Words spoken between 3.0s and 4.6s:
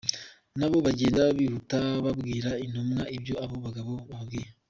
ibyo abo bagabo bababwiye.